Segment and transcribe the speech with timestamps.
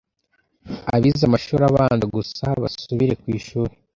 [0.95, 3.73] abize amashuri abanza gusa basubire kwishuri